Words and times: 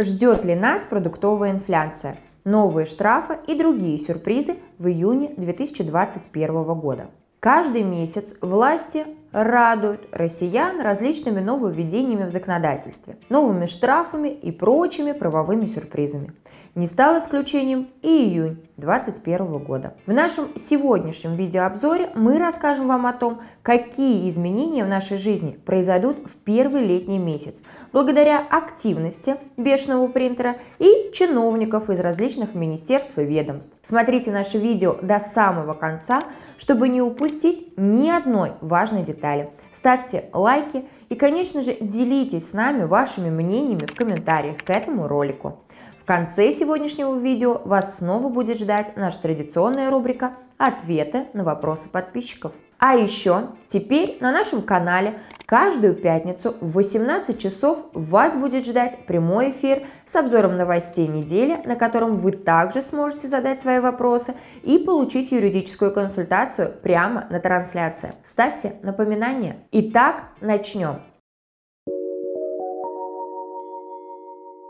Ждет 0.00 0.44
ли 0.44 0.54
нас 0.54 0.84
продуктовая 0.84 1.50
инфляция? 1.50 2.18
Новые 2.44 2.86
штрафы 2.86 3.36
и 3.48 3.58
другие 3.58 3.98
сюрпризы 3.98 4.54
в 4.78 4.86
июне 4.86 5.34
2021 5.36 6.62
года. 6.74 7.06
Каждый 7.40 7.82
месяц 7.82 8.36
власти 8.40 9.06
радуют 9.32 10.06
россиян 10.12 10.80
различными 10.80 11.40
нововведениями 11.40 12.28
в 12.28 12.30
законодательстве, 12.30 13.16
новыми 13.28 13.66
штрафами 13.66 14.28
и 14.28 14.52
прочими 14.52 15.10
правовыми 15.10 15.66
сюрпризами. 15.66 16.32
Не 16.74 16.86
стал 16.86 17.18
исключением 17.18 17.88
и 18.02 18.08
июнь 18.08 18.58
2021 18.76 19.58
года. 19.58 19.94
В 20.06 20.12
нашем 20.12 20.48
сегодняшнем 20.56 21.34
видеообзоре 21.34 22.10
мы 22.14 22.38
расскажем 22.38 22.88
вам 22.88 23.06
о 23.06 23.12
том, 23.12 23.40
какие 23.62 24.28
изменения 24.28 24.84
в 24.84 24.88
нашей 24.88 25.16
жизни 25.16 25.58
произойдут 25.64 26.18
в 26.26 26.36
первый 26.36 26.84
летний 26.84 27.18
месяц, 27.18 27.56
благодаря 27.92 28.38
активности 28.38 29.36
бешеного 29.56 30.08
принтера 30.08 30.56
и 30.78 31.10
чиновников 31.12 31.90
из 31.90 32.00
различных 32.00 32.54
министерств 32.54 33.18
и 33.18 33.24
ведомств. 33.24 33.72
Смотрите 33.82 34.30
наше 34.30 34.58
видео 34.58 34.96
до 35.00 35.18
самого 35.18 35.74
конца, 35.74 36.20
чтобы 36.58 36.88
не 36.88 37.00
упустить 37.00 37.76
ни 37.76 38.10
одной 38.10 38.52
важной 38.60 39.02
детали. 39.02 39.50
Ставьте 39.72 40.24
лайки 40.32 40.84
и, 41.08 41.14
конечно 41.14 41.62
же, 41.62 41.76
делитесь 41.80 42.50
с 42.50 42.52
нами 42.52 42.84
вашими 42.84 43.30
мнениями 43.30 43.86
в 43.86 43.94
комментариях 43.94 44.58
к 44.58 44.70
этому 44.70 45.08
ролику 45.08 45.60
конце 46.08 46.52
сегодняшнего 46.52 47.18
видео 47.18 47.60
вас 47.66 47.98
снова 47.98 48.30
будет 48.30 48.58
ждать 48.58 48.96
наша 48.96 49.20
традиционная 49.20 49.90
рубрика 49.90 50.32
«Ответы 50.56 51.26
на 51.34 51.44
вопросы 51.44 51.90
подписчиков». 51.90 52.54
А 52.78 52.96
еще 52.96 53.48
теперь 53.68 54.16
на 54.22 54.32
нашем 54.32 54.62
канале 54.62 55.18
каждую 55.44 55.94
пятницу 55.94 56.56
в 56.62 56.72
18 56.72 57.38
часов 57.38 57.84
вас 57.92 58.34
будет 58.34 58.64
ждать 58.64 59.04
прямой 59.06 59.50
эфир 59.50 59.82
с 60.06 60.16
обзором 60.16 60.56
новостей 60.56 61.06
недели, 61.06 61.60
на 61.66 61.76
котором 61.76 62.16
вы 62.16 62.32
также 62.32 62.80
сможете 62.80 63.28
задать 63.28 63.60
свои 63.60 63.78
вопросы 63.78 64.32
и 64.62 64.78
получить 64.78 65.30
юридическую 65.30 65.92
консультацию 65.92 66.72
прямо 66.82 67.26
на 67.28 67.38
трансляции. 67.38 68.14
Ставьте 68.24 68.76
напоминания. 68.82 69.58
Итак, 69.72 70.22
начнем. 70.40 71.00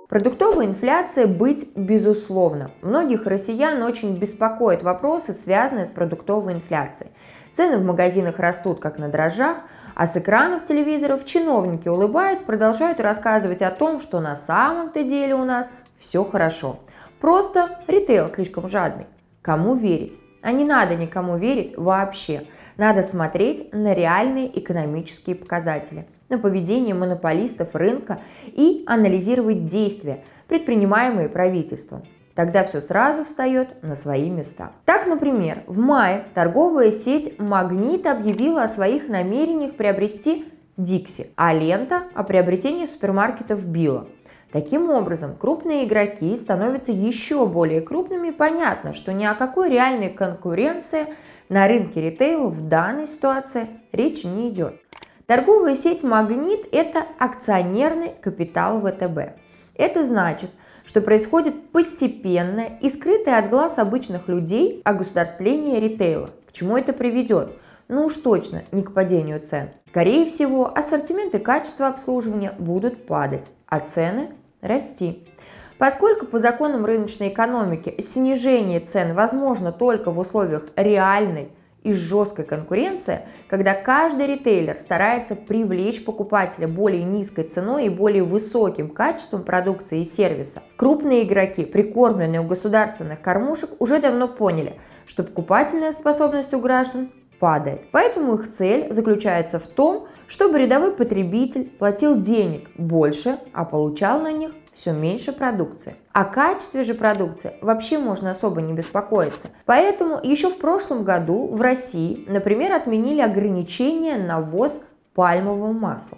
Продуктовая 0.09 0.65
инфляция 0.65 1.27
быть 1.27 1.69
безусловно. 1.77 2.71
Многих 2.81 3.27
россиян 3.27 3.83
очень 3.83 4.17
беспокоят 4.17 4.83
вопросы, 4.83 5.35
связанные 5.35 5.85
с 5.85 5.91
продуктовой 5.91 6.55
инфляцией. 6.55 7.11
Цены 7.53 7.77
в 7.77 7.85
магазинах 7.85 8.39
растут 8.39 8.81
как 8.81 8.97
на 8.97 9.11
дрожжах, 9.11 9.59
а 9.95 10.07
с 10.07 10.17
экранов 10.17 10.65
телевизоров 10.65 11.27
чиновники, 11.27 11.89
улыбаясь, 11.89 12.39
продолжают 12.39 13.01
рассказывать 13.01 13.61
о 13.61 13.71
том, 13.71 14.01
что 14.01 14.21
на 14.21 14.35
самом-то 14.35 15.03
деле 15.03 15.35
у 15.35 15.45
нас 15.45 15.71
все 15.99 16.25
хорошо. 16.25 16.79
Просто 17.21 17.79
ритейл 17.87 18.31
слишком 18.31 18.67
жадный. 18.71 19.09
Кому 19.43 19.75
верить? 19.75 20.19
А 20.41 20.53
не 20.53 20.65
надо 20.65 20.97
никому 20.97 21.37
верить 21.37 21.77
вообще. 21.77 22.47
Надо 22.79 23.03
смотреть 23.03 23.75
на 23.75 23.93
реальные 23.93 24.59
экономические 24.59 25.37
показатели– 25.37 26.07
на 26.29 26.39
поведение 26.39 26.95
монополистов 26.95 27.75
рынка 27.75 28.21
и 28.47 28.85
анализировать 28.87 29.67
действия, 29.67 30.25
предпринимаемые 30.47 31.29
правительством. 31.29 32.05
Тогда 32.35 32.63
все 32.63 32.81
сразу 32.81 33.25
встает 33.25 33.83
на 33.83 33.97
свои 33.97 34.31
места. 34.31 34.71
Так, 34.85 35.09
например, 35.09 35.65
в 35.67 35.79
мае 35.79 36.25
торговая 36.35 36.93
сеть 36.93 37.39
«Магнит» 37.41 38.07
объявила 38.07 38.63
о 38.63 38.69
своих 38.69 39.09
намерениях 39.09 39.75
приобрести 39.75 40.45
Дикси, 40.77 41.33
а 41.35 41.53
лента 41.53 42.05
о 42.15 42.23
приобретении 42.23 42.87
супермаркетов 42.87 43.65
Билла. 43.65 44.07
Таким 44.53 44.89
образом, 44.89 45.35
крупные 45.37 45.85
игроки 45.85 46.37
становятся 46.37 46.93
еще 46.93 47.45
более 47.45 47.81
крупными. 47.81 48.31
Понятно, 48.31 48.93
что 48.93 49.13
ни 49.13 49.25
о 49.25 49.35
какой 49.35 49.69
реальной 49.69 50.09
конкуренции 50.09 51.07
на 51.49 51.67
рынке 51.67 52.01
ритейла 52.01 52.49
в 52.49 52.69
данной 52.69 53.09
ситуации 53.09 53.67
речи 53.91 54.27
не 54.27 54.51
идет. 54.51 54.81
Торговая 55.29 55.77
сеть 55.77 56.03
«Магнит»– 56.03 56.67
это 56.73 57.05
акционерный 57.19 58.15
капитал 58.23 58.81
ВТБ. 58.81 59.37
Это 59.75 60.07
значит, 60.07 60.49
что 60.87 61.03
происходит 61.03 61.71
постепенное 61.71 62.79
и 62.81 62.89
скрытое 62.89 63.39
от 63.39 63.51
глаз 63.51 63.77
обычных 63.77 64.27
людей 64.27 64.81
огосударствление 64.87 65.81
ритейла. 65.81 66.31
К 66.47 66.53
чему 66.53 66.79
это 66.79 66.95
приведет? 66.95 67.51
Ну 67.89 68.07
уж 68.07 68.15
точно 68.15 68.63
не 68.73 68.83
к 68.83 68.95
падению 68.95 69.39
цен. 69.41 69.69
Скорее 69.89 70.25
всего, 70.25 70.75
ассортимент 70.75 71.35
и 71.35 71.39
качество 71.39 71.89
обслуживания 71.89 72.55
будут 72.59 73.05
падать, 73.05 73.45
а 73.67 73.81
цены 73.81 74.31
расти. 74.63 75.29
Поскольку 75.77 76.25
по 76.25 76.39
законам 76.39 76.87
рыночной 76.87 77.29
экономики 77.29 77.95
снижение 78.01 78.81
цен 78.81 79.13
возможно 79.13 79.73
только 79.73 80.11
в 80.11 80.19
условиях 80.19 80.63
реальной 80.75 81.51
и 81.83 81.93
жесткой 81.93 82.47
конкуренции, 82.47 83.21
когда 83.49 83.75
каждый 83.75 84.27
ритейлер 84.27 84.77
старается 84.77 85.35
привлечь 85.35 86.05
покупателя 86.05 86.69
более 86.69 87.03
низкой 87.03 87.45
ценой 87.45 87.87
и 87.87 87.91
более 87.91 88.23
высоким 88.23 88.91
качеством 88.91 89.43
продукции 89.43 90.03
и 90.03 90.05
сервиса. 90.05 90.63
Крупные 90.77 91.25
игроки, 91.25 91.65
прикормленные 91.65 92.41
у 92.41 92.45
государственных 92.45 93.21
кормушек, 93.21 93.71
уже 93.81 94.01
давно 94.01 94.29
поняли, 94.29 94.79
что 95.07 95.25
покупательная 95.25 95.93
способность 95.93 96.53
у 96.53 96.61
граждан 96.61 97.11
падает. 97.41 97.91
Поэтому 97.93 98.35
их 98.35 98.53
цель 98.53 98.93
заключается 98.93 99.59
в 99.59 99.67
том, 99.67 100.09
чтобы 100.27 100.59
рядовой 100.59 100.93
потребитель 100.93 101.65
платил 101.65 102.21
денег 102.21 102.69
больше, 102.77 103.39
а 103.53 103.65
получал 103.65 104.21
на 104.21 104.33
них 104.33 104.53
все 104.79 104.93
меньше 104.93 105.33
продукции. 105.33 105.97
О 106.13 106.25
качестве 106.25 106.85
же 106.85 106.95
продукции 106.95 107.55
вообще 107.61 107.99
можно 107.99 108.31
особо 108.31 108.61
не 108.61 108.73
беспокоиться. 108.73 109.49
Поэтому 109.67 110.21
еще 110.23 110.51
в 110.51 110.59
прошлом 110.59 111.03
году 111.03 111.49
в 111.49 111.61
России, 111.61 112.25
например, 112.29 112.73
отменили 112.73 113.21
ограничения 113.21 114.17
на 114.17 114.41
ввоз 114.41 114.81
пальмового 115.15 115.73
масла. 115.73 116.17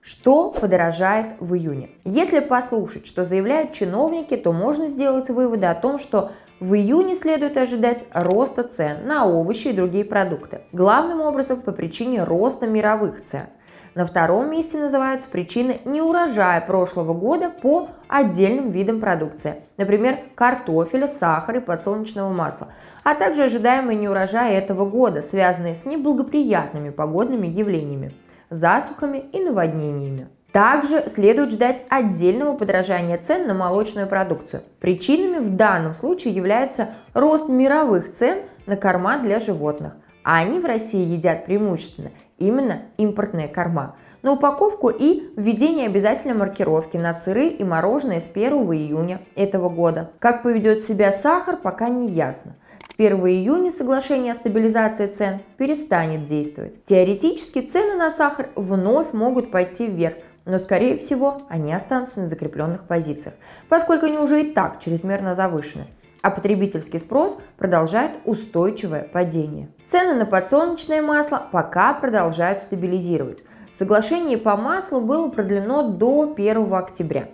Что 0.00 0.50
подорожает 0.50 1.34
в 1.38 1.54
июне? 1.54 1.90
Если 2.04 2.40
послушать, 2.40 3.06
что 3.06 3.24
заявляют 3.24 3.72
чиновники, 3.72 4.36
то 4.36 4.52
можно 4.52 4.88
сделать 4.88 5.30
выводы 5.30 5.66
о 5.66 5.76
том, 5.76 5.98
что 5.98 6.32
в 6.58 6.74
июне 6.74 7.14
следует 7.14 7.56
ожидать 7.56 8.04
роста 8.12 8.64
цен 8.64 9.06
на 9.06 9.26
овощи 9.26 9.68
и 9.68 9.72
другие 9.72 10.04
продукты. 10.04 10.62
Главным 10.72 11.20
образом 11.20 11.62
по 11.62 11.72
причине 11.72 12.24
роста 12.24 12.66
мировых 12.66 13.24
цен. 13.24 13.46
На 13.94 14.06
втором 14.06 14.50
месте 14.50 14.78
называются 14.78 15.28
причины 15.28 15.80
неурожая 15.84 16.60
прошлого 16.60 17.12
года 17.12 17.50
по 17.50 17.88
отдельным 18.06 18.70
видам 18.70 19.00
продукции, 19.00 19.56
например, 19.78 20.18
картофеля, 20.36 21.08
сахара 21.08 21.58
и 21.58 21.62
подсолнечного 21.62 22.32
масла, 22.32 22.68
а 23.02 23.14
также 23.14 23.42
ожидаемый 23.42 23.96
неурожай 23.96 24.54
этого 24.54 24.88
года, 24.88 25.22
связанные 25.22 25.74
с 25.74 25.84
неблагоприятными 25.84 26.90
погодными 26.90 27.48
явлениями, 27.48 28.14
засухами 28.48 29.18
и 29.32 29.40
наводнениями. 29.40 30.28
Также 30.52 31.08
следует 31.08 31.52
ждать 31.52 31.82
отдельного 31.88 32.56
подражания 32.56 33.18
цен 33.18 33.46
на 33.46 33.54
молочную 33.54 34.08
продукцию. 34.08 34.62
Причинами 34.80 35.40
в 35.40 35.56
данном 35.56 35.94
случае 35.94 36.34
является 36.34 36.90
рост 37.14 37.48
мировых 37.48 38.12
цен 38.12 38.40
на 38.66 38.76
корма 38.76 39.18
для 39.18 39.38
животных, 39.38 39.94
а 40.24 40.38
они 40.38 40.58
в 40.60 40.64
России 40.64 41.04
едят 41.04 41.44
преимущественно 41.44 42.10
именно 42.40 42.82
импортные 42.96 43.46
корма. 43.46 43.94
На 44.22 44.32
упаковку 44.32 44.88
и 44.90 45.30
введение 45.36 45.86
обязательной 45.86 46.34
маркировки 46.34 46.96
на 46.96 47.14
сыры 47.14 47.46
и 47.46 47.62
мороженое 47.62 48.20
с 48.20 48.28
1 48.28 48.52
июня 48.52 49.20
этого 49.36 49.68
года. 49.68 50.10
Как 50.18 50.42
поведет 50.42 50.84
себя 50.84 51.12
сахар, 51.12 51.56
пока 51.56 51.88
не 51.88 52.08
ясно. 52.08 52.56
С 52.88 52.94
1 52.98 53.18
июня 53.28 53.70
соглашение 53.70 54.32
о 54.32 54.34
стабилизации 54.34 55.06
цен 55.06 55.38
перестанет 55.56 56.26
действовать. 56.26 56.84
Теоретически 56.86 57.60
цены 57.60 57.94
на 57.94 58.10
сахар 58.10 58.50
вновь 58.56 59.12
могут 59.12 59.50
пойти 59.50 59.86
вверх, 59.86 60.16
но 60.44 60.58
скорее 60.58 60.98
всего 60.98 61.42
они 61.48 61.72
останутся 61.72 62.20
на 62.20 62.26
закрепленных 62.26 62.86
позициях, 62.86 63.34
поскольку 63.68 64.06
они 64.06 64.18
уже 64.18 64.42
и 64.42 64.52
так 64.52 64.80
чрезмерно 64.80 65.34
завышены 65.34 65.86
а 66.22 66.30
потребительский 66.30 66.98
спрос 66.98 67.36
продолжает 67.56 68.12
устойчивое 68.24 69.04
падение. 69.04 69.68
Цены 69.90 70.14
на 70.14 70.24
подсолнечное 70.24 71.02
масло 71.02 71.48
пока 71.50 71.92
продолжают 71.94 72.62
стабилизировать. 72.62 73.40
Соглашение 73.76 74.38
по 74.38 74.56
маслу 74.56 75.00
было 75.00 75.28
продлено 75.30 75.82
до 75.82 76.32
1 76.32 76.72
октября. 76.72 77.28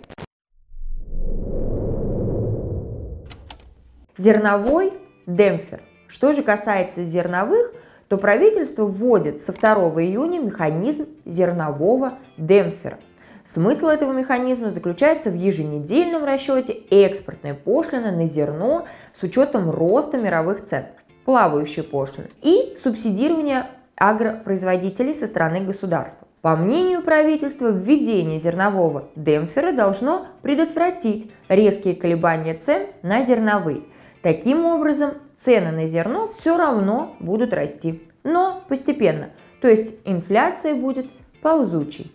Зерновой 4.17 4.93
демпфер. 5.27 5.81
Что 6.07 6.33
же 6.33 6.41
касается 6.41 7.03
зерновых, 7.03 7.73
то 8.07 8.17
правительство 8.17 8.85
вводит 8.85 9.39
со 9.43 9.53
2 9.53 10.01
июня 10.01 10.39
механизм 10.39 11.05
зернового 11.25 12.17
демпфера. 12.37 12.97
Смысл 13.45 13.85
этого 13.85 14.13
механизма 14.13 14.71
заключается 14.71 15.29
в 15.29 15.35
еженедельном 15.35 16.23
расчете 16.23 16.73
экспортной 16.89 17.53
пошлины 17.53 18.11
на 18.11 18.25
зерно 18.25 18.87
с 19.13 19.21
учетом 19.21 19.69
роста 19.69 20.17
мировых 20.17 20.65
цен, 20.65 20.85
плавающей 21.27 21.83
пошлины, 21.83 22.29
и 22.41 22.77
субсидирования 22.81 23.67
агропроизводителей 23.97 25.13
со 25.13 25.27
стороны 25.27 25.59
государства. 25.59 26.25
По 26.39 26.55
мнению 26.55 27.01
правительства, 27.01 27.67
введение 27.67 28.39
зернового 28.39 29.09
демпфера 29.17 29.73
должно 29.73 30.27
предотвратить 30.41 31.29
резкие 31.49 31.97
колебания 31.97 32.53
цен 32.53 32.87
на 33.01 33.23
зерновые. 33.23 33.81
Таким 34.21 34.65
образом, 34.65 35.15
цены 35.37 35.71
на 35.71 35.89
зерно 35.89 36.29
все 36.29 36.55
равно 36.55 37.17
будут 37.19 37.53
расти, 37.53 38.01
но 38.23 38.63
постепенно, 38.69 39.31
то 39.59 39.67
есть 39.67 39.95
инфляция 40.05 40.75
будет 40.75 41.07
ползучей. 41.41 42.09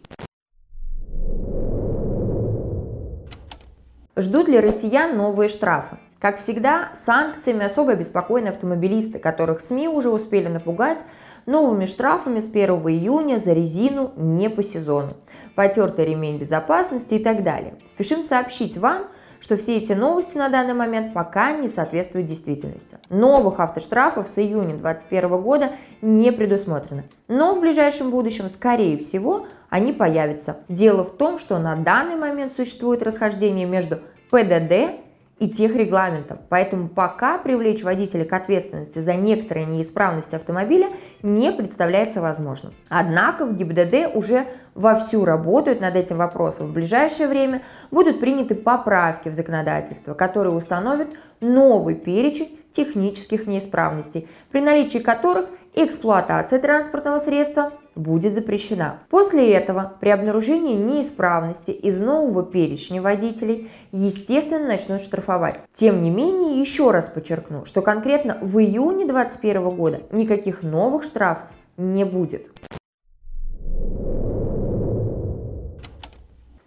Ждут 4.17 4.49
ли 4.49 4.59
россиян 4.59 5.19
новые 5.19 5.51
штрафы? 5.51 5.99
Как 6.23 6.39
всегда, 6.39 6.91
санкциями 6.95 7.65
особо 7.65 7.95
обеспокоены 7.95 8.47
автомобилисты, 8.47 9.19
которых 9.19 9.61
СМИ 9.61 9.89
уже 9.89 10.09
успели 10.09 10.47
напугать 10.47 11.01
новыми 11.47 11.87
штрафами 11.87 12.39
с 12.39 12.49
1 12.49 12.71
июня 12.71 13.39
за 13.39 13.53
резину 13.53 14.13
не 14.15 14.49
по 14.49 14.63
сезону, 14.63 15.15
потертый 15.57 16.05
ремень 16.05 16.39
безопасности 16.39 17.15
и 17.15 17.19
так 17.19 17.43
далее. 17.43 17.75
Спешим 17.89 18.23
сообщить 18.23 18.77
вам, 18.77 19.07
что 19.41 19.57
все 19.57 19.79
эти 19.79 19.95
новости 19.95 20.37
на 20.37 20.49
данный 20.49 20.75
момент 20.75 21.13
пока 21.13 21.51
не 21.57 21.67
соответствуют 21.67 22.29
действительности. 22.29 22.99
Новых 23.09 23.59
автоштрафов 23.59 24.29
с 24.29 24.39
июня 24.39 24.77
2021 24.77 25.43
года 25.43 25.73
не 26.03 26.31
предусмотрено, 26.31 27.03
но 27.27 27.57
в 27.57 27.61
ближайшем 27.61 28.13
будущем, 28.13 28.49
скорее 28.49 28.97
всего, 28.97 29.49
они 29.71 29.93
появятся. 29.93 30.59
Дело 30.69 31.03
в 31.03 31.17
том, 31.17 31.41
что 31.41 31.59
на 31.59 31.75
данный 31.75 32.15
момент 32.15 32.53
существует 32.55 33.03
расхождение 33.03 33.67
между 33.67 33.99
ПДД 34.31 35.02
и 35.43 35.49
тех 35.49 35.75
регламентов. 35.75 36.39
Поэтому 36.49 36.89
пока 36.89 37.37
привлечь 37.37 37.83
водителя 37.83 38.25
к 38.25 38.33
ответственности 38.33 39.01
за 39.01 39.15
некоторые 39.15 39.67
неисправности 39.67 40.37
автомобиля 40.37 40.91
не 41.21 41.51
представляется 41.51 42.21
возможным. 42.21 42.73
Однако 42.89 43.45
в 43.45 43.57
ГИБДД 43.57 44.15
уже 44.15 44.47
вовсю 44.77 45.25
работают 45.25 45.81
над 45.81 45.97
этим 45.97 46.19
вопросом. 46.19 46.69
В 46.69 46.73
ближайшее 46.73 47.27
время 47.27 47.63
будут 47.91 48.21
приняты 48.21 48.55
поправки 48.55 49.31
в 49.31 49.35
законодательство, 49.35 50.15
которые 50.15 50.55
установят 50.55 51.09
новый 51.41 51.97
перечень 51.97 52.61
технических 52.73 53.49
неисправностей, 53.49 54.29
при 54.53 54.61
наличии 54.61 54.99
которых 54.99 55.47
эксплуатация 55.75 56.61
транспортного 56.61 57.19
средства 57.19 57.73
будет 57.95 58.35
запрещена. 58.35 59.01
После 59.11 59.53
этого 59.53 59.93
при 60.01 60.11
обнаружении 60.11 60.75
неисправности 60.75 61.71
из 61.71 62.01
нового 62.01 62.45
перечня 62.45 63.03
водителей, 63.03 63.71
естественно, 63.93 64.67
начнут 64.67 65.01
штрафовать. 65.01 65.61
Тем 65.75 66.03
не 66.03 66.11
менее, 66.11 66.61
еще 66.61 66.91
раз 66.91 67.09
подчеркну, 67.09 67.65
что 67.65 67.83
конкретно 67.83 68.39
в 68.41 68.59
июне 68.59 69.07
2021 69.07 69.77
года 69.77 70.01
никаких 70.11 70.63
новых 70.63 71.05
штрафов 71.05 71.49
не 71.77 72.05
будет. 72.05 72.47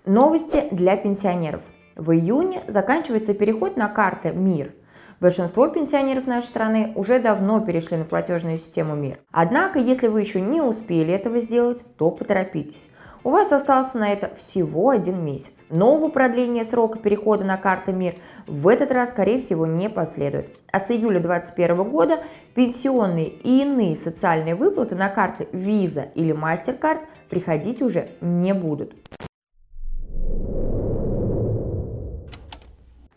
Новости 0.06 0.68
для 0.72 0.98
пенсионеров. 0.98 1.64
В 1.96 2.12
июне 2.12 2.62
заканчивается 2.68 3.34
переход 3.34 3.78
на 3.78 3.88
карты 3.88 4.32
МИР– 4.32 4.74
Большинство 5.22 5.70
пенсионеров 5.70 6.28
нашей 6.28 6.48
страны 6.48 6.92
уже 6.96 7.20
давно 7.20 7.62
перешли 7.62 7.96
на 7.96 8.04
платежную 8.04 8.58
систему 8.58 8.96
МИР. 8.96 9.20
Однако, 9.32 9.80
если 9.80 10.08
вы 10.08 10.20
еще 10.22 10.42
не 10.42 10.62
успели 10.62 11.14
этого 11.14 11.40
сделать, 11.40 11.84
то 11.98 12.12
поторопитесь. 12.12 12.88
У 13.24 13.32
вас 13.32 13.52
остался 13.52 13.98
на 13.98 14.12
это 14.12 14.36
всего 14.36 14.90
один 14.90 15.24
месяц. 15.26 15.54
Нового 15.70 16.10
продления 16.10 16.64
срока 16.64 17.00
перехода 17.00 17.44
на 17.44 17.58
карты 17.58 17.92
МИР 17.92 18.16
в 18.46 18.68
этот 18.68 18.92
раз, 18.92 19.12
скорее 19.12 19.42
всего, 19.42 19.66
не 19.66 19.90
последует. 19.90 20.60
А 20.72 20.80
с 20.80 20.92
июля 20.92 21.20
2021 21.20 21.90
года 21.90 22.20
пенсионные 22.54 23.30
и 23.30 23.64
иные 23.64 23.96
социальные 23.96 24.54
выплаты 24.54 24.96
на 24.96 25.10
карты 25.10 25.48
Visa 25.54 26.12
или 26.14 26.36
MasterCard 26.36 27.00
приходить 27.30 27.82
уже 27.82 28.10
не 28.22 28.54
будут. 28.54 28.94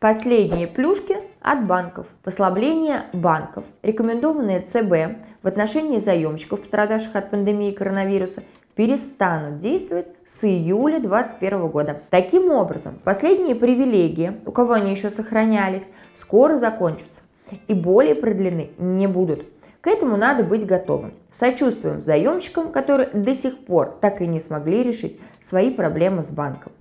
Последние 0.01 0.69
плюшки 0.69 1.18
от 1.41 1.67
банков. 1.67 2.07
Послабление 2.23 3.03
банков, 3.13 3.65
рекомендованные 3.83 4.61
ЦБ 4.61 5.19
в 5.43 5.47
отношении 5.47 5.99
заемщиков, 5.99 6.61
пострадавших 6.61 7.15
от 7.17 7.31
пандемии 7.31 7.73
коронавируса, 7.73 8.43
перестанут 8.75 9.59
действовать 9.59 10.07
с 10.27 10.45
июля 10.45 11.01
2021 11.01 11.69
года. 11.69 12.03
Таким 12.11 12.51
образом, 12.51 12.99
последние 13.03 13.57
привилегии, 13.57 14.35
у 14.47 14.53
кого 14.53 14.75
они 14.75 14.93
еще 14.93 15.11
сохранялись, 15.11 15.89
скоро 16.15 16.57
закончатся 16.57 17.23
и 17.67 17.75
более 17.75 18.15
продлены 18.15 18.71
не 18.79 19.07
будут. 19.07 19.47
К 19.81 19.89
этому 19.89 20.17
надо 20.17 20.45
быть 20.45 20.67
готовым. 20.67 21.15
Сочувствуем 21.33 22.03
заемщикам, 22.03 22.73
которые 22.73 23.09
до 23.13 23.35
сих 23.35 23.59
пор 23.59 23.97
так 24.01 24.21
и 24.21 24.27
не 24.27 24.41
смогли 24.41 24.83
решить 24.83 25.21
свои 25.43 25.73
проблемы 25.73 26.23
с 26.23 26.31
банком. 26.31 26.73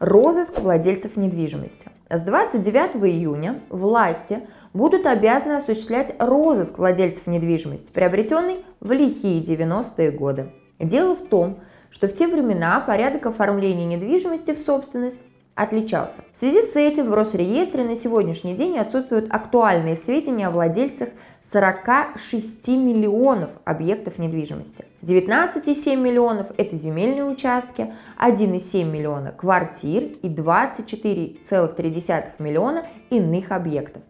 Розыск 0.00 0.58
владельцев 0.60 1.18
недвижимости. 1.18 1.90
С 2.08 2.22
29 2.22 2.96
июня 3.04 3.60
власти 3.68 4.40
будут 4.72 5.04
обязаны 5.04 5.58
осуществлять 5.58 6.14
розыск 6.18 6.78
владельцев 6.78 7.26
недвижимости, 7.26 7.92
приобретенной 7.92 8.64
в 8.80 8.92
лихие 8.92 9.42
90-е 9.42 10.10
годы. 10.12 10.52
Дело 10.78 11.14
в 11.14 11.28
том, 11.28 11.60
что 11.90 12.08
в 12.08 12.16
те 12.16 12.28
времена 12.28 12.80
порядок 12.80 13.26
оформления 13.26 13.84
недвижимости 13.84 14.54
в 14.54 14.58
собственность 14.58 15.18
отличался. 15.54 16.22
В 16.34 16.38
связи 16.38 16.62
с 16.62 16.74
этим 16.76 17.10
в 17.10 17.14
Росреестре 17.14 17.84
на 17.84 17.94
сегодняшний 17.94 18.54
день 18.54 18.78
отсутствуют 18.78 19.26
актуальные 19.28 19.96
сведения 19.96 20.46
о 20.46 20.50
владельцах 20.50 21.10
46 21.52 22.68
миллионов 22.68 23.50
объектов 23.64 24.18
недвижимости. 24.18 24.84
19,7 25.02 25.96
миллионов– 25.96 26.46
это 26.56 26.76
земельные 26.76 27.24
участки, 27.24 27.92
1,7 28.18 28.84
миллиона– 28.84 29.32
квартир 29.36 30.04
и 30.22 30.28
24,3 30.28 32.24
миллиона 32.38 32.86
иных 33.10 33.50
объектов. 33.50 34.02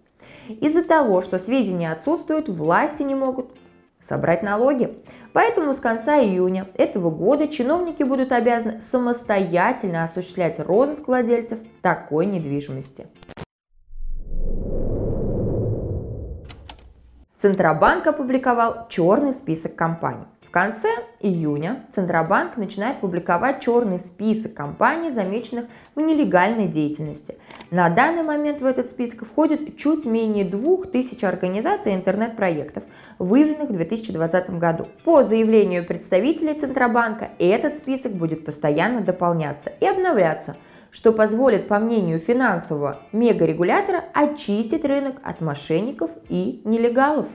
Из-за 0.49 0.85
того, 0.85 1.23
что 1.23 1.39
сведения 1.39 1.93
отсутствуют, 1.93 2.49
власти 2.49 3.03
не 3.03 3.15
могут 3.15 3.53
собрать 4.03 4.43
налоги. 4.43 4.99
Поэтому 5.33 5.73
с 5.75 5.79
конца 5.79 6.21
июня 6.21 6.67
этого 6.75 7.11
года 7.11 7.47
чиновники 7.49 8.03
будут 8.03 8.33
обязаны 8.33 8.83
самостоятельно 8.83 10.05
осуществлять 10.05 10.59
розыск 10.59 11.07
владельцев 11.07 11.61
такой 11.83 12.27
недвижимости. 12.27 13.07
Центробанк 17.41 18.07
опубликовал 18.07 18.87
черный 18.91 19.33
список 19.33 19.75
компаний. 19.75 20.27
В 20.47 20.51
конце 20.51 20.89
июня 21.21 21.87
Центробанк 21.95 22.59
начинает 22.59 23.01
публиковать 23.01 23.61
черный 23.63 23.99
список 23.99 24.53
компаний, 24.53 25.11
замеченных 25.11 25.65
в 25.95 26.03
нелегальной 26.03 26.69
деятельности. 26.69 27.39
На 27.71 27.89
данный 27.89 28.25
момент 28.25 28.61
в 28.61 28.67
этот 28.67 28.91
список 28.91 29.25
входит 29.25 29.79
чуть 29.79 30.05
менее 30.05 30.45
2000 30.45 31.25
организаций 31.25 31.93
и 31.93 31.95
интернет-проектов, 31.95 32.83
выявленных 33.19 33.71
в 33.71 33.75
2020 33.75 34.51
году. 34.59 34.89
По 35.05 35.23
заявлению 35.23 35.87
представителей 35.87 36.53
Центробанка 36.53 37.31
этот 37.39 37.79
список 37.79 38.13
будет 38.13 38.45
постоянно 38.45 39.01
дополняться 39.01 39.73
и 39.81 39.87
обновляться– 39.87 40.59
что 40.91 41.13
позволит, 41.13 41.69
по 41.69 41.79
мнению 41.79 42.19
финансового 42.19 43.01
мегарегулятора, 43.13 44.05
очистить 44.13 44.85
рынок 44.85 45.17
от 45.23 45.41
мошенников 45.41 46.11
и 46.29 46.63
нелегалов. 46.65 47.29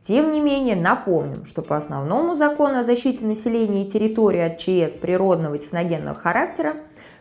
Тем 0.05 0.33
не 0.33 0.41
менее, 0.41 0.75
напомним, 0.75 1.45
что 1.45 1.61
по 1.61 1.77
основному 1.77 2.35
закону 2.35 2.79
о 2.79 2.83
защите 2.83 3.25
населения 3.25 3.85
и 3.85 3.89
территории 3.89 4.41
от 4.41 4.57
ЧС 4.57 4.97
природного 4.97 5.57
техногенного 5.57 6.13
характера, 6.13 6.73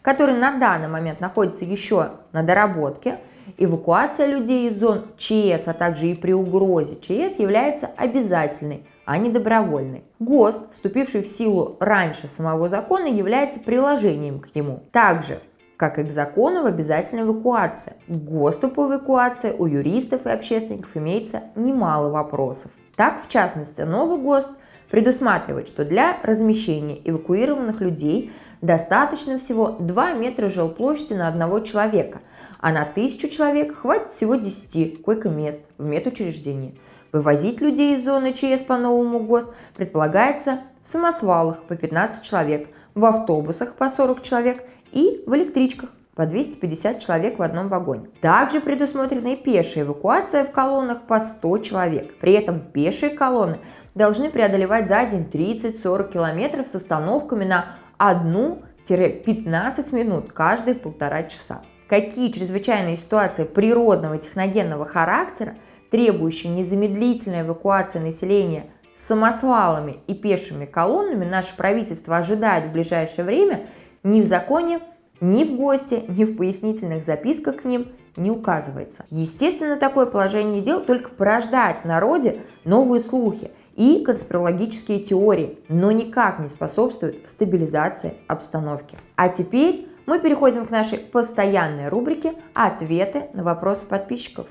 который 0.02 0.34
на 0.34 0.58
данный 0.58 0.88
момент 0.88 1.20
находится 1.20 1.64
еще 1.64 2.08
на 2.32 2.42
доработке, 2.42 3.20
эвакуация 3.56 4.26
людей 4.26 4.68
из 4.68 4.80
зон 4.80 5.04
ЧС, 5.16 5.68
а 5.68 5.74
также 5.74 6.08
и 6.08 6.14
при 6.14 6.32
угрозе 6.32 6.96
ЧС 6.96 7.38
является 7.38 7.88
обязательной, 7.96 8.84
а 9.04 9.16
не 9.16 9.30
добровольной. 9.30 10.02
ГОСТ, 10.18 10.72
вступивший 10.72 11.22
в 11.22 11.28
силу 11.28 11.76
раньше 11.78 12.26
самого 12.26 12.68
закона, 12.68 13.06
является 13.06 13.60
приложением 13.60 14.40
к 14.40 14.52
нему. 14.56 14.82
Также 14.90 15.38
как 15.82 15.98
и 15.98 16.04
к 16.04 16.12
закону 16.12 16.62
в 16.62 16.66
обязательной 16.66 17.24
эвакуации. 17.24 17.94
К 18.06 18.12
ГОСТу 18.12 18.68
по 18.68 18.86
эвакуации 18.86 19.50
у 19.50 19.66
юристов 19.66 20.26
и 20.26 20.30
общественников 20.30 20.96
имеется 20.96 21.42
немало 21.56 22.08
вопросов. 22.08 22.70
Так, 22.94 23.20
в 23.20 23.28
частности, 23.28 23.80
новый 23.80 24.22
ГОСТ 24.22 24.50
предусматривает, 24.92 25.66
что 25.66 25.84
для 25.84 26.18
размещения 26.22 27.00
эвакуированных 27.04 27.80
людей 27.80 28.30
достаточно 28.60 29.40
всего 29.40 29.70
2 29.80 30.12
метра 30.12 30.48
жилплощади 30.48 31.14
на 31.14 31.26
одного 31.26 31.58
человека, 31.58 32.20
а 32.60 32.70
на 32.70 32.84
тысячу 32.84 33.28
человек 33.28 33.76
хватит 33.76 34.12
всего 34.12 34.36
10 34.36 35.02
койко-мест 35.02 35.58
в 35.78 35.84
медучреждении. 35.84 36.78
Вывозить 37.10 37.60
людей 37.60 37.96
из 37.96 38.04
зоны 38.04 38.32
ЧС 38.32 38.62
по 38.62 38.76
новому 38.76 39.18
ГОСТ 39.18 39.48
предполагается 39.74 40.60
в 40.84 40.88
самосвалах 40.88 41.64
по 41.64 41.74
15 41.74 42.22
человек, 42.22 42.68
в 42.94 43.04
автобусах 43.04 43.74
по 43.74 43.88
40 43.88 44.22
человек 44.22 44.62
и 44.92 45.22
в 45.26 45.34
электричках 45.34 45.90
по 46.14 46.26
250 46.26 47.00
человек 47.00 47.38
в 47.38 47.42
одном 47.42 47.68
вагоне. 47.68 48.08
Также 48.20 48.60
предусмотрена 48.60 49.28
и 49.28 49.36
пешая 49.36 49.84
эвакуация 49.84 50.44
в 50.44 50.52
колоннах 50.52 51.02
по 51.02 51.18
100 51.18 51.58
человек. 51.58 52.14
При 52.18 52.32
этом 52.34 52.60
пешие 52.60 53.10
колонны 53.10 53.60
должны 53.94 54.30
преодолевать 54.30 54.88
за 54.88 55.04
день 55.06 55.28
30-40 55.32 56.12
километров 56.12 56.68
с 56.68 56.74
остановками 56.74 57.44
на 57.44 57.76
1-15 57.98 59.94
минут 59.94 60.32
каждые 60.32 60.74
полтора 60.74 61.22
часа. 61.24 61.62
Какие 61.88 62.30
чрезвычайные 62.30 62.96
ситуации 62.96 63.44
природного 63.44 64.18
техногенного 64.18 64.84
характера, 64.84 65.56
требующие 65.90 66.52
незамедлительной 66.52 67.42
эвакуации 67.42 67.98
населения 67.98 68.66
самосвалами 68.96 69.96
и 70.06 70.14
пешими 70.14 70.64
колоннами, 70.64 71.24
наше 71.24 71.56
правительство 71.56 72.16
ожидает 72.16 72.70
в 72.70 72.72
ближайшее 72.72 73.24
время, 73.24 73.66
ни 74.02 74.20
в 74.20 74.26
законе, 74.26 74.80
ни 75.20 75.44
в 75.44 75.56
ГОСТе, 75.56 76.04
ни 76.08 76.24
в 76.24 76.36
пояснительных 76.36 77.04
записках 77.04 77.62
к 77.62 77.64
ним 77.64 77.88
не 78.16 78.30
указывается. 78.30 79.04
Естественно, 79.10 79.76
такое 79.76 80.06
положение 80.06 80.62
дел 80.62 80.80
только 80.80 81.10
порождает 81.10 81.78
в 81.82 81.84
народе 81.86 82.40
новые 82.64 83.00
слухи– 83.00 83.50
и 83.76 84.02
конспирологические 84.04 85.00
теории, 85.00 85.58
но 85.68 85.92
никак 85.92 86.38
не 86.38 86.48
способствуют 86.48 87.28
стабилизации 87.28 88.14
обстановки. 88.26 88.98
А 89.16 89.28
теперь 89.28 89.88
мы 90.06 90.18
переходим 90.18 90.66
к 90.66 90.70
нашей 90.70 90.98
постоянной 90.98 91.88
рубрике 91.88 92.34
«Ответы 92.54 93.28
на 93.34 93.44
вопросы 93.44 93.86
подписчиков». 93.86 94.48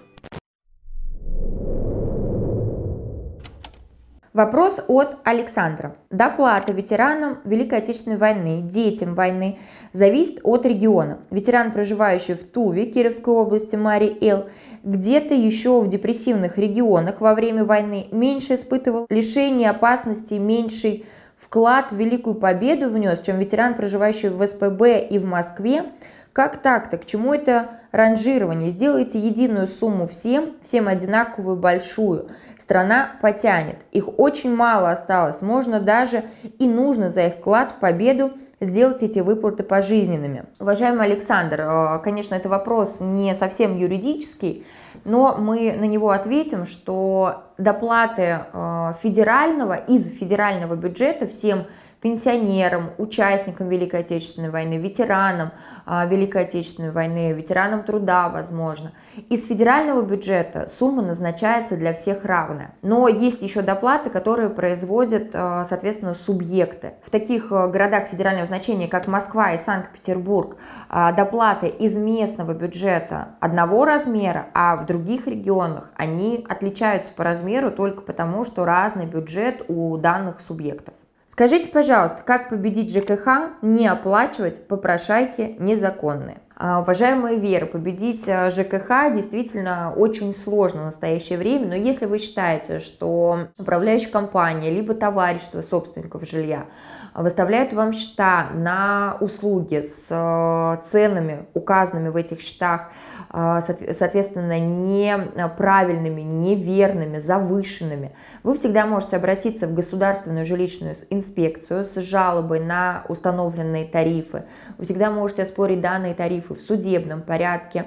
Вопрос 4.33 4.79
от 4.87 5.17
Александра. 5.25 5.97
Доплата 6.09 6.71
ветеранам 6.71 7.39
Великой 7.43 7.79
Отечественной 7.79 8.15
войны, 8.15 8.61
детям 8.61 9.13
войны 9.13 9.59
зависит 9.91 10.39
от 10.43 10.65
региона. 10.65 11.19
Ветеран, 11.31 11.73
проживающий 11.73 12.35
в 12.35 12.45
Туве, 12.45 12.85
Кировской 12.85 13.33
области, 13.33 13.75
Мари 13.75 14.17
Эл, 14.21 14.45
где-то 14.83 15.33
еще 15.33 15.81
в 15.81 15.89
депрессивных 15.89 16.57
регионах 16.57 17.19
во 17.19 17.35
время 17.35 17.65
войны 17.65 18.07
меньше 18.13 18.55
испытывал 18.55 19.05
лишение 19.09 19.69
опасности, 19.69 20.35
меньший 20.35 21.05
вклад 21.37 21.91
в 21.91 21.97
великую 21.97 22.35
победу 22.35 22.87
внес, 22.87 23.19
чем 23.19 23.37
ветеран, 23.37 23.73
проживающий 23.73 24.29
в 24.29 24.47
СПБ 24.47 25.09
и 25.09 25.19
в 25.19 25.25
Москве. 25.25 25.83
Как 26.31 26.61
так-то? 26.61 26.97
К 26.97 27.05
чему 27.05 27.33
это 27.33 27.81
ранжирование? 27.91 28.71
Сделайте 28.71 29.19
единую 29.19 29.67
сумму 29.67 30.07
всем, 30.07 30.53
всем 30.63 30.87
одинаковую 30.87 31.57
большую. 31.57 32.29
Страна 32.61 33.13
потянет. 33.21 33.77
Их 33.91 34.19
очень 34.19 34.55
мало 34.55 34.91
осталось. 34.91 35.41
Можно 35.41 35.79
даже 35.79 36.25
и 36.59 36.67
нужно 36.67 37.09
за 37.09 37.27
их 37.27 37.35
вклад 37.35 37.71
в 37.71 37.75
победу 37.75 38.33
сделать 38.59 39.01
эти 39.01 39.19
выплаты 39.19 39.63
пожизненными. 39.63 40.45
Уважаемый 40.59 41.07
Александр, 41.07 41.61
э, 41.61 41.99
конечно, 42.03 42.35
это 42.35 42.47
вопрос 42.49 42.97
не 42.99 43.33
совсем 43.33 43.77
юридический, 43.77 44.65
но 45.03 45.35
мы 45.39 45.73
на 45.73 45.85
него 45.85 46.11
ответим, 46.11 46.67
что 46.67 47.45
доплаты 47.57 48.41
э, 48.53 48.93
федерального, 49.01 49.73
из 49.73 50.07
федерального 50.11 50.75
бюджета 50.75 51.25
всем 51.25 51.63
пенсионерам, 52.01 52.91
участникам 52.97 53.69
Великой 53.69 54.01
Отечественной 54.01 54.49
войны, 54.49 54.77
ветеранам 54.77 55.51
а, 55.85 56.05
Великой 56.05 56.43
Отечественной 56.43 56.91
войны, 56.91 57.31
ветеранам 57.31 57.83
труда, 57.83 58.29
возможно. 58.29 58.91
Из 59.29 59.45
федерального 59.47 60.01
бюджета 60.01 60.69
сумма 60.79 61.03
назначается 61.03 61.77
для 61.77 61.93
всех 61.93 62.25
равная. 62.25 62.73
Но 62.81 63.07
есть 63.07 63.41
еще 63.41 63.61
доплаты, 63.61 64.09
которые 64.09 64.49
производят, 64.49 65.29
а, 65.33 65.63
соответственно, 65.65 66.15
субъекты. 66.15 66.93
В 67.03 67.11
таких 67.11 67.51
а, 67.51 67.67
городах 67.67 68.07
федерального 68.07 68.47
значения, 68.47 68.87
как 68.87 69.07
Москва 69.07 69.51
и 69.51 69.57
Санкт-Петербург, 69.57 70.57
доплаты 70.89 71.67
из 71.67 71.95
местного 71.95 72.53
бюджета 72.53 73.29
одного 73.39 73.85
размера, 73.85 74.47
а 74.53 74.75
в 74.75 74.85
других 74.85 75.27
регионах 75.27 75.91
они 75.95 76.45
отличаются 76.49 77.11
по 77.13 77.23
размеру 77.23 77.71
только 77.71 78.01
потому, 78.01 78.43
что 78.43 78.65
разный 78.65 79.05
бюджет 79.05 79.63
у 79.67 79.97
данных 79.97 80.41
субъектов. 80.41 80.93
Скажите, 81.31 81.69
пожалуйста, 81.69 82.23
как 82.25 82.49
победить 82.49 82.91
ЖКХ, 82.93 83.53
не 83.61 83.87
оплачивать 83.87 84.67
попрошайки 84.67 85.55
незаконные? 85.59 86.41
А, 86.57 86.81
уважаемые 86.81 87.39
Веры, 87.39 87.67
победить 87.67 88.27
а, 88.27 88.49
ЖКХ 88.49 89.15
действительно 89.15 89.93
очень 89.95 90.35
сложно 90.35 90.81
в 90.81 90.85
настоящее 90.85 91.37
время, 91.37 91.67
но 91.67 91.75
если 91.75 92.05
вы 92.05 92.19
считаете, 92.19 92.81
что 92.81 93.47
управляющая 93.57 94.11
компания, 94.11 94.69
либо 94.69 94.93
товарищество 94.93 95.61
собственников 95.61 96.29
жилья 96.29 96.65
выставляют 97.13 97.73
вам 97.73 97.93
счета 97.93 98.47
на 98.53 99.17
услуги 99.19 99.81
с 99.81 100.07
а, 100.09 100.81
ценами, 100.91 101.45
указанными 101.53 102.09
в 102.09 102.15
этих 102.15 102.41
счетах, 102.41 102.91
соответственно, 103.33 104.59
неправильными, 104.59 106.19
неверными, 106.19 107.17
завышенными, 107.17 108.11
вы 108.43 108.57
всегда 108.57 108.85
можете 108.85 109.15
обратиться 109.15 109.67
в 109.67 109.73
государственную 109.73 110.45
жилищную 110.45 110.95
инспекцию 111.09 111.85
с 111.85 111.95
жалобой 111.95 112.59
на 112.59 113.03
установленные 113.07 113.85
тарифы. 113.85 114.43
Вы 114.77 114.85
всегда 114.85 115.11
можете 115.11 115.43
оспорить 115.43 115.79
данные 115.79 116.13
тарифы 116.13 116.55
в 116.55 116.59
судебном 116.59 117.21
порядке. 117.21 117.85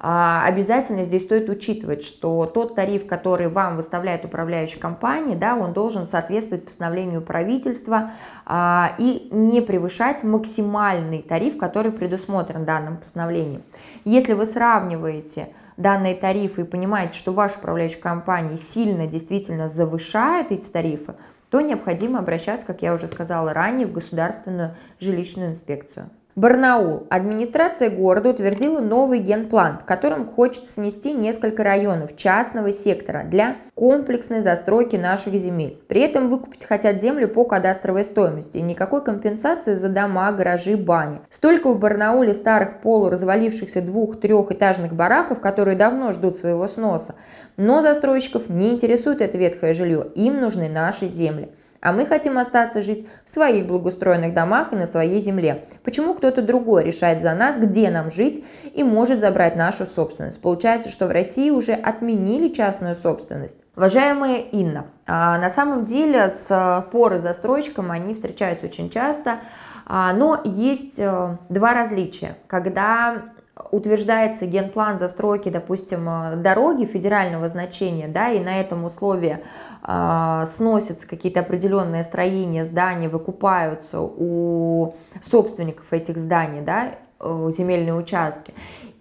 А, 0.00 0.44
обязательно 0.46 1.04
здесь 1.04 1.22
стоит 1.22 1.48
учитывать, 1.48 2.04
что 2.04 2.46
тот 2.46 2.74
тариф, 2.74 3.06
который 3.06 3.48
вам 3.48 3.76
выставляет 3.76 4.24
управляющая 4.24 4.80
компания, 4.80 5.34
да, 5.34 5.56
он 5.56 5.72
должен 5.72 6.06
соответствовать 6.06 6.64
постановлению 6.64 7.22
правительства 7.22 8.12
а, 8.46 8.94
и 8.98 9.28
не 9.30 9.60
превышать 9.60 10.22
максимальный 10.22 11.22
тариф, 11.22 11.56
который 11.56 11.92
предусмотрен 11.92 12.64
данным 12.64 12.98
постановлением. 12.98 13.62
Если 14.04 14.34
вы 14.34 14.46
сравниваете 14.46 15.48
данные 15.76 16.14
тарифы 16.14 16.62
и 16.62 16.64
понимаете, 16.64 17.18
что 17.18 17.32
ваша 17.32 17.58
управляющая 17.58 18.00
компания 18.00 18.58
сильно 18.58 19.06
действительно 19.06 19.68
завышает 19.68 20.52
эти 20.52 20.68
тарифы, 20.68 21.14
то 21.50 21.60
необходимо 21.60 22.18
обращаться, 22.18 22.66
как 22.66 22.82
я 22.82 22.94
уже 22.94 23.06
сказала 23.06 23.52
ранее, 23.52 23.86
в 23.86 23.92
государственную 23.92 24.76
жилищную 25.00 25.50
инспекцию. 25.50 26.10
Барнаул. 26.36 27.06
Администрация 27.10 27.90
города 27.90 28.30
утвердила 28.30 28.80
новый 28.80 29.20
генплан, 29.20 29.78
в 29.78 29.84
котором 29.84 30.26
хочет 30.26 30.68
снести 30.68 31.12
несколько 31.12 31.62
районов 31.62 32.16
частного 32.16 32.72
сектора 32.72 33.22
для 33.22 33.58
комплексной 33.76 34.42
застройки 34.42 34.96
наших 34.96 35.34
земель. 35.34 35.78
При 35.86 36.00
этом 36.00 36.28
выкупить 36.28 36.64
хотят 36.64 37.00
землю 37.00 37.28
по 37.28 37.44
кадастровой 37.44 38.02
стоимости 38.02 38.58
никакой 38.58 39.04
компенсации 39.04 39.76
за 39.76 39.88
дома, 39.88 40.32
гаражи, 40.32 40.76
бани. 40.76 41.20
Столько 41.30 41.72
в 41.72 41.78
Барнауле 41.78 42.34
старых 42.34 42.80
полуразвалившихся 42.80 43.80
двух-трехэтажных 43.80 44.92
бараков, 44.92 45.40
которые 45.40 45.76
давно 45.76 46.10
ждут 46.10 46.36
своего 46.36 46.66
сноса. 46.66 47.14
Но 47.56 47.80
застройщиков 47.80 48.48
не 48.48 48.70
интересует 48.70 49.20
это 49.20 49.38
ветхое 49.38 49.72
жилье, 49.72 50.08
им 50.16 50.40
нужны 50.40 50.68
наши 50.68 51.06
земли 51.06 51.50
а 51.84 51.92
мы 51.92 52.06
хотим 52.06 52.38
остаться 52.38 52.80
жить 52.80 53.06
в 53.26 53.30
своих 53.30 53.66
благоустроенных 53.66 54.32
домах 54.32 54.72
и 54.72 54.76
на 54.76 54.86
своей 54.86 55.20
земле. 55.20 55.66
Почему 55.84 56.14
кто-то 56.14 56.40
другой 56.40 56.82
решает 56.82 57.20
за 57.20 57.34
нас, 57.34 57.58
где 57.58 57.90
нам 57.90 58.10
жить 58.10 58.42
и 58.72 58.82
может 58.82 59.20
забрать 59.20 59.54
нашу 59.54 59.84
собственность? 59.84 60.40
Получается, 60.40 60.90
что 60.90 61.06
в 61.06 61.10
России 61.10 61.50
уже 61.50 61.74
отменили 61.74 62.48
частную 62.48 62.96
собственность. 62.96 63.58
Уважаемая 63.76 64.38
Инна, 64.38 64.86
а, 65.06 65.36
на 65.38 65.50
самом 65.50 65.84
деле 65.84 66.30
споры 66.30 67.18
с 67.18 67.22
застройщиком, 67.22 67.90
они 67.90 68.14
встречаются 68.14 68.64
очень 68.64 68.88
часто, 68.88 69.40
а, 69.84 70.14
но 70.14 70.40
есть 70.42 70.98
э, 70.98 71.36
два 71.50 71.74
различия. 71.74 72.36
Когда 72.46 73.24
утверждается 73.70 74.46
генплан 74.46 74.98
застройки, 74.98 75.48
допустим, 75.48 76.08
э, 76.08 76.36
дороги 76.36 76.84
федерального 76.84 77.48
значения, 77.48 78.08
да, 78.08 78.30
и 78.30 78.40
на 78.40 78.60
этом 78.60 78.84
условии 78.84 79.38
э, 79.86 80.44
сносятся 80.48 81.06
какие-то 81.06 81.40
определенные 81.40 82.04
строения, 82.04 82.64
здания, 82.64 83.08
выкупаются 83.08 84.00
у 84.00 84.94
собственников 85.22 85.92
этих 85.92 86.16
зданий, 86.18 86.62
да, 86.62 86.90
э, 87.20 87.50
земельные 87.56 87.94
участки. 87.94 88.54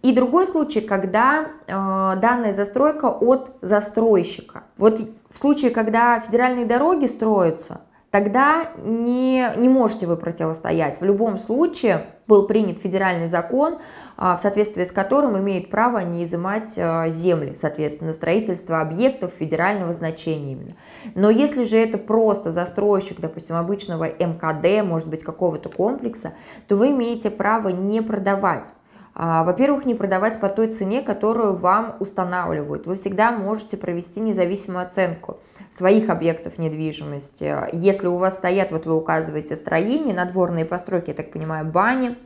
И 0.03 0.13
другой 0.13 0.48
случай, 0.48 0.81
когда 0.81 1.45
э, 1.45 1.50
данная 1.67 2.53
застройка 2.53 3.05
от 3.07 3.55
застройщика. 3.62 4.63
Вот 4.77 5.00
в 5.29 5.38
случае, 5.38 5.72
когда 5.72 6.19
федеральные 6.19 6.65
дороги 6.65 7.07
строятся, 7.07 7.81
тогда 8.13 8.67
не, 8.77 9.51
не 9.58 9.67
можете 9.67 10.05
вы 10.05 10.17
противостоять. 10.17 11.01
В 11.01 11.03
любом 11.03 11.39
случае 11.39 12.05
был 12.27 12.46
принят 12.46 12.77
федеральный 12.77 13.27
закон, 13.27 13.79
а, 14.17 14.38
в 14.38 14.41
соответствии 14.41 14.84
с 14.84 14.91
которым 14.91 15.36
имеют 15.39 15.72
право 15.72 15.98
не 15.98 16.24
изымать 16.24 16.77
а, 16.77 17.10
земли, 17.10 17.55
соответственно, 17.60 18.13
строительство 18.13 18.82
объектов 18.82 19.32
федерального 19.34 19.93
значения 19.93 20.51
именно. 20.51 20.75
Но 21.15 21.32
если 21.32 21.63
же 21.63 21.75
это 21.75 21.98
просто 21.98 22.51
застройщик, 22.51 23.20
допустим, 23.20 23.55
обычного 23.55 24.03
МКД, 24.03 24.86
может 24.88 25.08
быть, 25.08 25.24
какого-то 25.24 25.70
комплекса, 25.70 26.34
то 26.67 26.75
вы 26.75 26.91
имеете 26.91 27.32
право 27.32 27.70
не 27.70 28.01
продавать. 28.01 28.67
А, 29.15 29.43
во-первых, 29.43 29.86
не 29.86 29.93
продавать 29.93 30.39
по 30.39 30.50
той 30.50 30.67
цене, 30.67 31.01
которую 31.01 31.55
вам 31.55 31.96
устанавливают. 32.00 32.88
Вы 32.88 32.96
всегда 32.96 33.32
можете 33.32 33.77
провести 33.77 34.20
независимую 34.20 34.84
оценку 34.84 35.38
своих 35.75 36.10
объектов 36.10 36.58
недвижимости. 36.58 37.55
Если 37.74 38.08
у 38.08 38.17
вас 38.17 38.34
стоят, 38.34 38.72
вот 38.72 38.86
вы 38.86 38.96
указываете 38.96 39.55
строения, 39.55 40.13
надворные 40.13 40.65
постройки, 40.65 41.10
я 41.10 41.15
так 41.15 41.32
понимаю, 41.32 41.65
бани, 41.65 42.17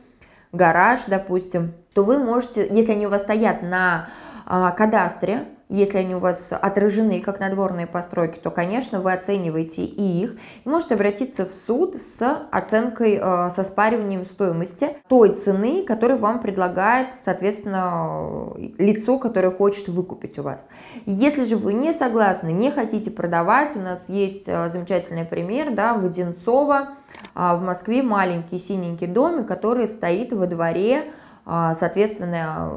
гараж, 0.52 1.00
допустим, 1.06 1.74
то 1.92 2.04
вы 2.04 2.18
можете, 2.18 2.66
если 2.70 2.92
они 2.92 3.06
у 3.06 3.10
вас 3.10 3.22
стоят 3.22 3.62
на 3.62 4.08
а, 4.46 4.70
кадастре, 4.70 5.44
если 5.68 5.98
они 5.98 6.14
у 6.14 6.18
вас 6.18 6.48
отражены 6.50 7.20
как 7.20 7.40
надворные 7.40 7.86
постройки, 7.86 8.38
то, 8.38 8.50
конечно, 8.50 9.00
вы 9.00 9.12
оцениваете 9.12 9.84
и 9.84 10.22
их. 10.22 10.36
И 10.64 10.68
можете 10.68 10.94
обратиться 10.94 11.44
в 11.44 11.50
суд 11.50 12.00
с 12.00 12.22
оценкой, 12.50 13.18
э, 13.20 13.50
со 13.50 13.62
спариванием 13.64 14.24
стоимости 14.24 14.96
той 15.08 15.34
цены, 15.34 15.84
которую 15.84 16.18
вам 16.18 16.40
предлагает, 16.40 17.08
соответственно, 17.22 18.54
лицо, 18.78 19.18
которое 19.18 19.50
хочет 19.50 19.88
выкупить 19.88 20.38
у 20.38 20.42
вас. 20.42 20.64
Если 21.04 21.44
же 21.44 21.56
вы 21.56 21.74
не 21.74 21.92
согласны, 21.92 22.48
не 22.48 22.70
хотите 22.70 23.10
продавать, 23.10 23.76
у 23.76 23.80
нас 23.80 24.08
есть 24.08 24.44
э, 24.46 24.70
замечательный 24.70 25.26
пример, 25.26 25.74
да, 25.74 25.92
в 25.92 26.06
Одинцово, 26.06 26.88
э, 27.34 27.56
в 27.56 27.60
Москве 27.60 28.02
маленький 28.02 28.58
синенький 28.58 29.06
домик, 29.06 29.46
который 29.46 29.86
стоит 29.86 30.32
во 30.32 30.46
дворе, 30.46 31.04
соответственно, 31.44 32.70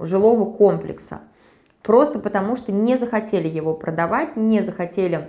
жилого 0.00 0.50
комплекса 0.50 1.20
просто 1.86 2.18
потому 2.18 2.56
что 2.56 2.72
не 2.72 2.98
захотели 2.98 3.48
его 3.48 3.72
продавать, 3.72 4.36
не 4.36 4.60
захотели 4.60 5.28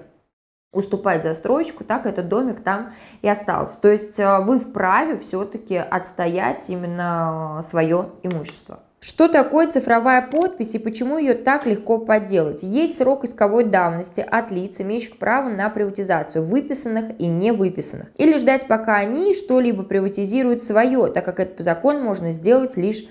уступать 0.74 1.24
застройщику, 1.24 1.84
так 1.84 2.06
этот 2.06 2.28
домик 2.28 2.62
там 2.64 2.94
и 3.22 3.30
остался. 3.30 3.78
То 3.80 3.90
есть 3.90 4.20
э, 4.20 4.40
вы 4.42 4.60
вправе 4.60 5.18
все-таки 5.18 5.76
отстоять 5.76 6.66
именно 6.68 7.64
свое 7.68 8.10
имущество. 8.24 8.80
Что 9.00 9.28
такое 9.28 9.68
цифровая 9.68 10.28
подпись 10.28 10.74
и 10.74 10.80
почему 10.80 11.20
ее 11.20 11.36
так 11.36 11.68
легко 11.68 12.00
подделать? 12.00 12.64
Есть 12.64 12.98
срок 12.98 13.24
исковой 13.26 13.64
давности 13.64 14.22
от 14.22 14.50
лиц, 14.50 14.78
имеющих 14.80 15.20
право 15.20 15.50
на 15.50 15.70
приватизацию, 15.70 16.44
выписанных 16.44 17.20
и 17.20 17.28
не 17.28 17.52
выписанных. 17.52 18.08
Или 18.18 18.38
ждать, 18.38 18.68
пока 18.68 18.96
они 18.96 19.36
что-либо 19.36 19.84
приватизируют 19.84 20.64
свое, 20.64 21.08
так 21.08 21.24
как 21.24 21.40
это 21.40 21.54
по 21.54 21.62
закону 21.62 22.02
можно 22.02 22.34
сделать 22.34 22.76
лишь 22.76 23.06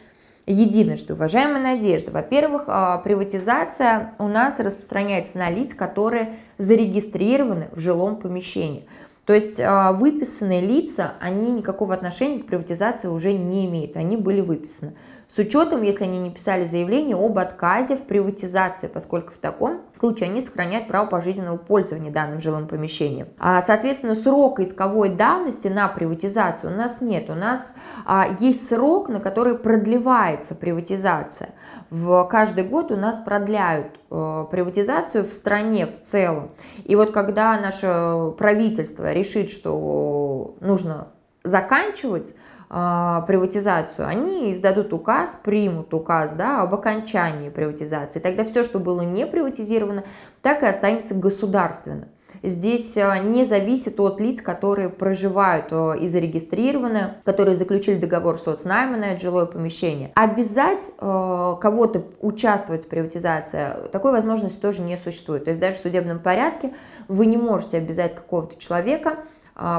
единожды. 0.47 1.15
Уважаемая 1.15 1.61
Надежда, 1.61 2.13
во-первых, 2.13 2.65
а, 2.69 2.99
приватизация 2.99 4.15
у 4.19 4.29
нас 4.29 4.59
распространяется 4.61 5.37
на 5.39 5.51
лиц, 5.51 5.75
которые 5.75 6.37
зарегистрированы 6.59 7.69
в 7.73 7.81
жилом 7.81 8.17
помещении. 8.17 8.87
То 9.25 9.35
есть 9.35 9.59
а, 9.59 9.93
выписанные 9.93 10.61
лица, 10.61 11.15
они 11.21 11.51
никакого 11.51 11.95
отношения 11.95 12.39
к 12.39 12.47
приватизации 12.47 13.09
уже 13.09 13.33
не 13.33 13.67
имеют, 13.67 13.97
они 13.97 14.17
были 14.17 14.41
выписаны 14.41 14.95
с 15.29 15.39
учетом, 15.39 15.83
если 15.83 16.05
они 16.05 16.19
не 16.19 16.31
писали 16.31 16.65
заявление 16.65 17.17
об 17.17 17.39
отказе 17.39 17.97
в 17.97 18.03
приватизации, 18.03 18.87
поскольку 18.87 19.33
в 19.33 19.39
таком 19.39 19.83
случае 19.99 20.31
они 20.31 20.41
сохраняют 20.41 20.87
право 20.87 21.07
пожизненного 21.07 21.57
пользования 21.57 22.11
данным 22.11 22.41
жилым 22.41 22.69
помещением. 22.69 23.29
А, 23.39 23.61
соответственно, 23.61 24.15
срока 24.15 24.63
исковой 24.63 25.11
давности 25.11 25.69
на 25.69 25.89
приватизацию 25.89 26.73
у 26.73 26.77
нас 26.77 27.01
нет. 27.01 27.29
У 27.29 27.35
нас 27.35 27.73
а, 28.05 28.29
есть 28.39 28.69
срок, 28.69 29.09
на 29.09 29.21
который 29.21 29.59
продлевается 29.59 30.55
приватизация. 30.55 31.51
В 31.91 32.25
каждый 32.25 32.65
год 32.65 32.91
у 32.91 32.97
нас 32.97 33.17
продляют 33.17 34.01
э, 34.11 34.45
приватизацию 34.51 35.25
в 35.25 35.29
стране 35.29 35.87
в 35.87 36.09
целом. 36.09 36.51
И 36.85 36.97
вот 36.97 37.13
когда 37.13 37.59
наше 37.61 38.33
правительство 38.37 39.13
решит, 39.13 39.51
что 39.51 40.57
нужно 40.61 41.09
заканчивать 41.45 42.35
а, 42.69 43.21
приватизацию, 43.23 44.09
они 44.09 44.53
издадут 44.53 44.93
указ, 44.93 45.37
примут 45.43 45.95
указ 45.95 46.33
да, 46.33 46.63
об 46.63 46.75
окончании 46.75 47.49
приватизации. 47.49 48.19
Тогда 48.19 48.43
все, 48.43 48.65
что 48.65 48.81
было 48.81 49.03
не 49.03 49.25
приватизировано, 49.25 50.05
так 50.43 50.63
и 50.63 50.67
останется 50.67 51.15
государственным. 51.15 52.09
Здесь 52.43 52.97
а, 52.97 53.19
не 53.19 53.45
зависит 53.45 54.01
от 54.01 54.21
лиц, 54.21 54.43
которые 54.43 54.89
проживают 54.89 55.67
а, 55.71 55.93
и 55.93 56.09
зарегистрированы, 56.09 57.15
которые 57.25 57.55
заключили 57.55 57.99
договор 57.99 58.37
соцнайма 58.37 58.97
на 58.97 59.13
это 59.13 59.21
жилое 59.21 59.47
помещение. 59.47 60.11
Обязать 60.15 60.83
кого-то 60.99 62.05
участвовать 62.21 62.85
в 62.85 62.89
приватизации, 62.89 63.89
такой 63.93 64.11
возможности 64.11 64.59
тоже 64.59 64.83
не 64.83 64.97
существует. 64.97 65.45
То 65.45 65.51
есть 65.51 65.61
даже 65.61 65.79
в 65.79 65.83
судебном 65.83 66.19
порядке 66.19 66.75
вы 67.07 67.27
не 67.27 67.37
можете 67.37 67.79
обязать 67.79 68.17
какого-то 68.17 68.57
человека 68.61 69.19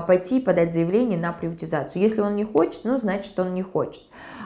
пойти 0.07 0.39
и 0.39 0.41
подать 0.41 0.71
заявление 0.71 1.19
на 1.19 1.31
приватизацию. 1.31 2.01
Если 2.01 2.21
он 2.21 2.35
не 2.35 2.43
хочет, 2.43 2.81
ну, 2.83 2.97
значит, 2.97 3.37
он 3.39 3.53
не 3.53 3.61
хочет. 3.61 4.01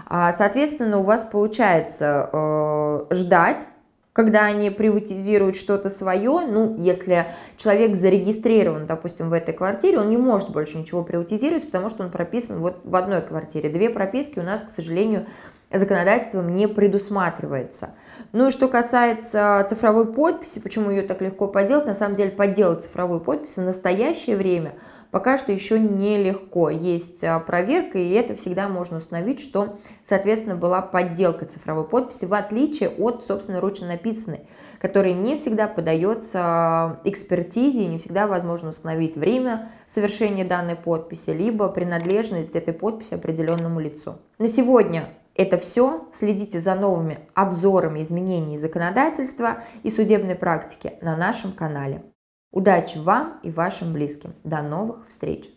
А, 0.07 0.33
соответственно, 0.33 0.99
у 0.99 1.03
вас 1.03 1.23
получается 1.23 2.29
э, 2.33 3.05
ждать, 3.11 3.65
когда 4.11 4.43
они 4.43 4.69
приватизируют 4.69 5.55
что-то 5.55 5.89
свое, 5.89 6.41
ну, 6.45 6.75
если 6.77 7.27
человек 7.55 7.95
зарегистрирован, 7.95 8.87
допустим, 8.87 9.29
в 9.29 9.33
этой 9.33 9.53
квартире, 9.53 9.99
он 9.99 10.09
не 10.09 10.17
может 10.17 10.49
больше 10.49 10.77
ничего 10.77 11.01
приватизировать, 11.03 11.67
потому 11.67 11.87
что 11.87 12.03
он 12.03 12.11
прописан 12.11 12.59
вот 12.59 12.81
в 12.83 12.93
одной 12.97 13.21
квартире. 13.21 13.69
Две 13.69 13.89
прописки 13.89 14.37
у 14.37 14.43
нас, 14.43 14.61
к 14.61 14.69
сожалению, 14.69 15.27
законодательством 15.71 16.53
не 16.53 16.67
предусматривается. 16.67 17.91
Ну 18.33 18.49
и 18.49 18.51
что 18.51 18.67
касается 18.67 19.65
цифровой 19.69 20.11
подписи, 20.11 20.59
почему 20.59 20.89
ее 20.89 21.03
так 21.03 21.21
легко 21.21 21.47
подделать, 21.47 21.85
на 21.85 21.95
самом 21.95 22.17
деле 22.17 22.31
подделать 22.31 22.83
цифровую 22.83 23.21
подпись 23.21 23.55
в 23.55 23.61
настоящее 23.61 24.35
время– 24.35 24.73
пока 25.11 25.37
что 25.37 25.51
еще 25.51 25.77
нелегко. 25.79 26.69
Есть 26.69 27.23
а, 27.23 27.39
проверка, 27.39 27.99
и 27.99 28.09
это 28.11 28.35
всегда 28.35 28.67
можно 28.67 28.97
установить, 28.97 29.41
что, 29.41 29.77
соответственно, 30.07 30.55
была 30.55 30.81
подделка 30.81 31.45
цифровой 31.45 31.85
подписи, 31.85 32.25
в 32.25 32.33
отличие 32.33 32.89
от, 32.89 33.25
собственно, 33.27 33.61
ручно 33.61 33.87
написанной, 33.87 34.41
которая 34.79 35.13
не 35.13 35.37
всегда 35.37 35.67
подается 35.67 36.39
а, 36.41 36.99
экспертизе, 37.03 37.85
не 37.85 37.99
всегда 37.99 38.25
возможно 38.25 38.69
установить 38.69 39.15
время 39.15 39.69
совершения 39.87 40.45
данной 40.45 40.75
подписи, 40.75 41.29
либо 41.29 41.67
принадлежность 41.67 42.55
этой 42.55 42.73
подписи 42.73 43.13
определенному 43.13 43.79
лицу. 43.79 44.15
На 44.39 44.47
сегодня 44.47 45.09
это 45.35 45.57
все. 45.57 46.07
Следите 46.17 46.59
за 46.59 46.75
новыми 46.75 47.19
обзорами 47.33 48.03
изменений 48.03 48.57
законодательства 48.57 49.63
и 49.83 49.89
судебной 49.89 50.35
практики 50.35 50.93
на 51.01 51.15
нашем 51.15 51.51
канале. 51.51 52.03
Удачи 52.51 52.97
вам 52.97 53.39
и 53.43 53.49
вашим 53.49 53.93
близким. 53.93 54.33
До 54.43 54.61
новых 54.61 55.07
встреч! 55.07 55.49